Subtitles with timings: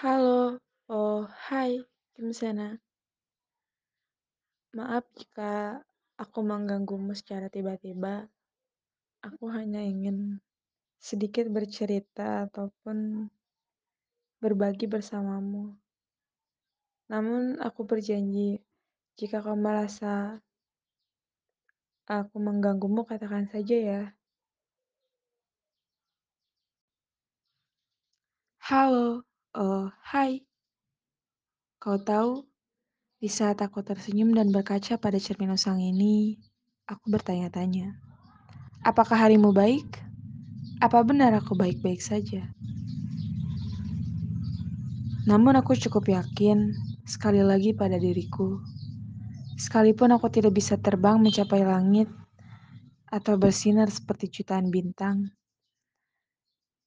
[0.00, 0.56] Halo,
[0.88, 1.76] oh hai,
[2.16, 2.80] gimana?
[4.72, 5.76] Maaf jika
[6.16, 8.24] aku mengganggumu secara tiba-tiba.
[9.20, 10.40] Aku hanya ingin
[10.96, 13.28] sedikit bercerita ataupun
[14.40, 15.76] berbagi bersamamu.
[17.12, 18.56] Namun aku berjanji,
[19.20, 20.40] jika kau merasa
[22.08, 24.02] aku mengganggumu, katakan saja ya.
[28.64, 30.46] Halo, oh hai.
[31.80, 32.44] Kau tahu,
[33.18, 36.36] di saat aku tersenyum dan berkaca pada cermin usang ini,
[36.84, 37.96] aku bertanya-tanya,
[38.84, 39.88] apakah harimu baik?
[40.80, 42.44] Apa benar aku baik-baik saja?
[45.24, 46.72] Namun aku cukup yakin
[47.04, 48.60] sekali lagi pada diriku.
[49.60, 52.08] Sekalipun aku tidak bisa terbang mencapai langit
[53.08, 55.28] atau bersinar seperti jutaan bintang,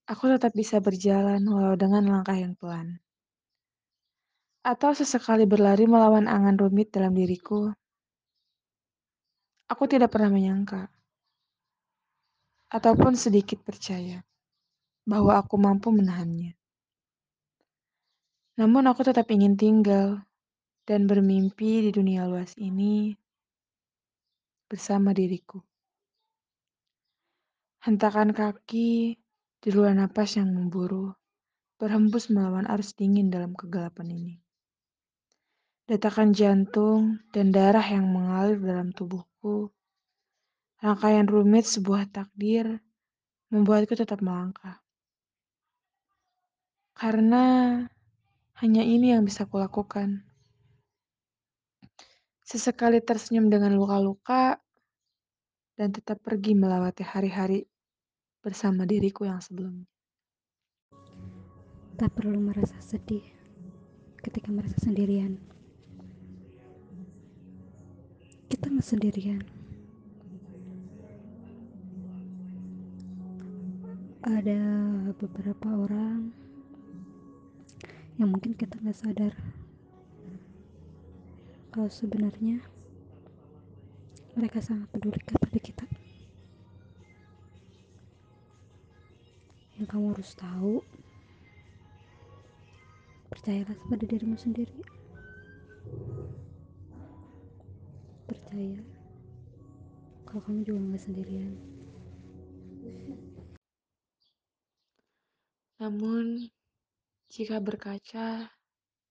[0.04, 3.00] aku tetap bisa berjalan walau dengan langkah yang pelan.
[4.64, 7.72] Atau sesekali berlari melawan angan rumit dalam diriku.
[9.68, 10.88] Aku tidak pernah menyangka
[12.74, 14.26] ataupun sedikit percaya
[15.06, 16.58] bahwa aku mampu menahannya.
[18.58, 20.26] Namun aku tetap ingin tinggal
[20.90, 23.14] dan bermimpi di dunia luas ini
[24.66, 25.62] bersama diriku.
[27.84, 29.23] Hentakan kaki
[29.64, 31.16] di luar napas yang memburu,
[31.80, 34.36] berhembus melawan arus dingin dalam kegelapan ini.
[35.88, 39.72] Detakan jantung dan darah yang mengalir dalam tubuhku,
[40.84, 42.84] rangkaian rumit sebuah takdir
[43.56, 44.84] membuatku tetap melangkah.
[46.92, 47.80] Karena
[48.60, 50.28] hanya ini yang bisa kulakukan.
[52.44, 54.60] Sesekali tersenyum dengan luka-luka
[55.80, 57.64] dan tetap pergi melewati hari-hari
[58.44, 59.88] bersama diriku yang sebelumnya.
[61.96, 63.24] Tak perlu merasa sedih
[64.20, 65.40] ketika merasa sendirian.
[68.52, 69.40] Kita nggak sendirian.
[74.28, 74.60] Ada
[75.16, 76.36] beberapa orang
[78.20, 79.34] yang mungkin kita nggak sadar
[81.72, 82.60] kalau sebenarnya
[84.36, 86.03] mereka sangat peduli kepada kita.
[89.84, 90.80] Yang kamu harus tahu,
[93.28, 94.80] percayalah pada dirimu sendiri.
[98.24, 98.80] Percaya
[100.24, 101.52] kalau kamu juga nggak sendirian.
[105.84, 106.48] Namun,
[107.28, 108.48] jika berkaca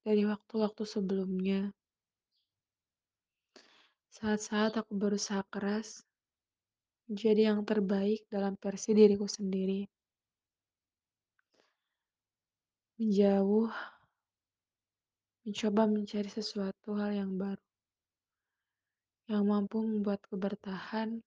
[0.08, 1.68] dari waktu-waktu sebelumnya,
[4.08, 6.00] saat-saat aku berusaha keras
[7.12, 9.84] menjadi yang terbaik dalam versi diriku sendiri,
[13.00, 13.72] menjauh,
[15.42, 17.66] mencoba mencari sesuatu hal yang baru,
[19.32, 21.22] yang mampu membuatku bertahan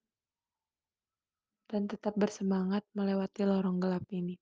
[1.66, 4.38] dan tetap bersemangat melewati lorong gelap ini.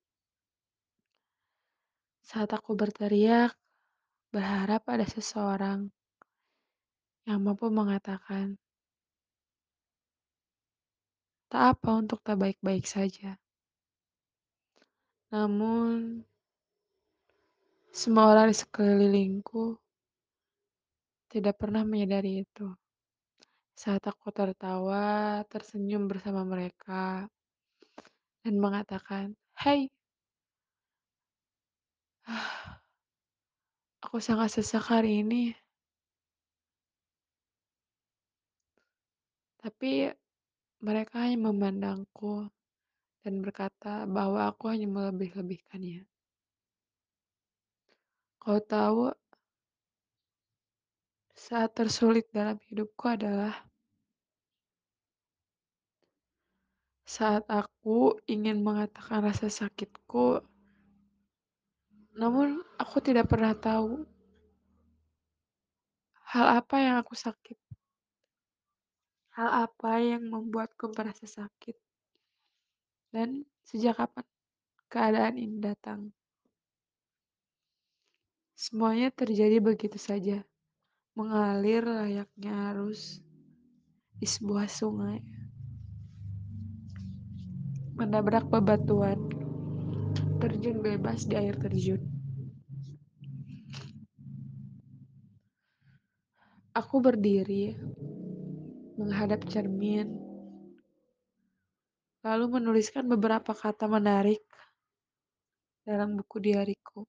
[2.23, 3.55] Saat aku berteriak,
[4.33, 5.87] berharap ada seseorang
[7.23, 8.59] yang mampu mengatakan,
[11.47, 13.37] tak apa untuk tak baik-baik saja.
[15.29, 16.25] Namun,
[17.93, 19.77] semua orang di sekelilingku
[21.29, 22.73] tidak pernah menyadari itu.
[23.77, 27.29] Saat aku tertawa, tersenyum bersama mereka,
[28.41, 29.85] dan mengatakan, "Hai,
[34.05, 35.53] aku sangat sesak hari ini."
[39.61, 40.09] Tapi
[40.81, 42.49] mereka hanya memandangku
[43.23, 46.12] dan berkata bahwa aku hanya melebih-lebihkannya.
[48.43, 49.07] Kau tahu,
[51.31, 53.55] saat tersulit dalam hidupku adalah
[57.07, 60.43] saat aku ingin mengatakan rasa sakitku,
[62.19, 64.03] namun aku tidak pernah tahu
[66.35, 67.55] hal apa yang aku sakit.
[69.39, 71.79] Hal apa yang membuatku merasa sakit?
[73.07, 74.27] Dan sejak kapan
[74.91, 76.11] keadaan ini datang?
[78.63, 80.39] Semuanya terjadi begitu saja,
[81.19, 83.19] mengalir layaknya arus
[84.15, 85.19] di sebuah sungai.
[87.99, 89.19] Menabrak bebatuan,
[90.39, 91.99] terjun bebas di air terjun.
[96.71, 97.75] Aku berdiri,
[98.95, 100.07] menghadap cermin,
[102.23, 104.39] lalu menuliskan beberapa kata menarik
[105.83, 107.03] dalam buku diariku.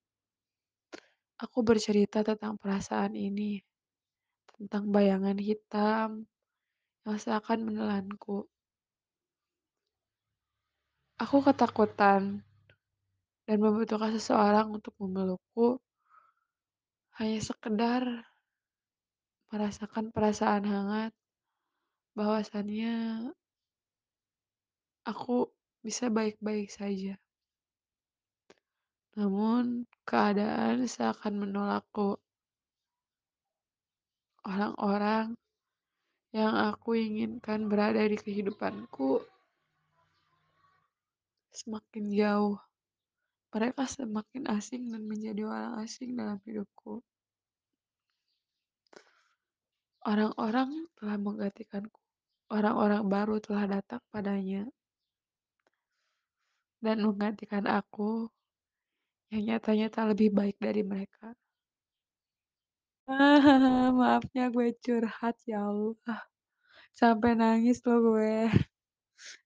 [1.34, 3.58] Aku bercerita tentang perasaan ini,
[4.54, 6.30] tentang bayangan hitam
[7.02, 8.46] yang seakan menelanku.
[11.18, 12.46] Aku ketakutan
[13.44, 15.82] dan membutuhkan seseorang untuk memelukku,
[17.18, 18.02] hanya sekedar
[19.50, 21.12] merasakan perasaan hangat
[22.14, 23.26] bahwasannya
[25.02, 25.50] aku
[25.82, 27.18] bisa baik-baik saja.
[29.14, 32.18] Namun, keadaan seakan menolakku.
[34.44, 35.38] Orang-orang
[36.34, 39.22] yang aku inginkan berada di kehidupanku
[41.54, 42.58] semakin jauh.
[43.54, 46.98] Mereka semakin asing dan menjadi orang asing dalam hidupku.
[50.02, 52.02] Orang-orang telah menggantikanku.
[52.50, 54.66] Orang-orang baru telah datang padanya
[56.84, 58.28] dan menggantikan aku
[59.34, 61.34] yang nyatanya tak lebih baik dari mereka.
[63.98, 66.20] Maafnya gue curhat ya Allah.
[67.00, 68.36] Sampai nangis loh gue.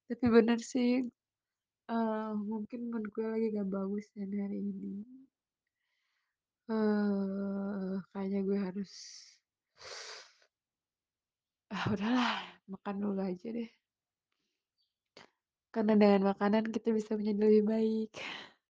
[0.09, 0.91] Tapi bener sih,
[1.93, 4.95] eee, mungkin mood gue lagi gak bagus dan hari ini.
[6.71, 8.93] Eee, kayaknya gue harus
[11.75, 12.33] ah, udahlah
[12.73, 13.69] makan dulu aja deh.
[15.75, 18.11] Karena dengan makanan kita bisa menjadi lebih baik.